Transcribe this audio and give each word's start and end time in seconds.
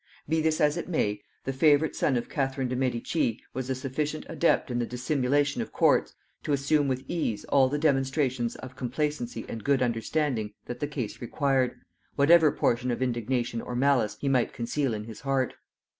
Be 0.27 0.41
this 0.41 0.59
as 0.59 0.77
it 0.77 0.89
may, 0.89 1.21
the 1.43 1.53
favorite 1.53 1.95
son 1.95 2.17
of 2.17 2.27
Catherine 2.27 2.67
de' 2.67 2.75
Medici 2.75 3.39
was 3.53 3.69
a 3.69 3.75
sufficient 3.75 4.25
adept 4.27 4.71
in 4.71 4.79
the 4.79 4.85
dissimulation 4.87 5.61
of 5.61 5.71
courts 5.71 6.15
to 6.41 6.53
assume 6.53 6.87
with 6.87 7.03
ease 7.07 7.45
all 7.45 7.69
the 7.69 7.77
demonstrations 7.77 8.55
of 8.55 8.75
complacency 8.75 9.45
and 9.47 9.63
good 9.63 9.83
understanding 9.83 10.53
that 10.65 10.79
the 10.79 10.87
case 10.87 11.21
required, 11.21 11.79
whatever 12.15 12.51
portion 12.51 12.89
of 12.89 12.99
indignation 13.03 13.61
or 13.61 13.75
malice 13.75 14.17
he 14.19 14.27
might 14.27 14.53
conceal 14.53 14.95
in 14.95 15.03
his 15.03 15.19
heart. 15.21 15.53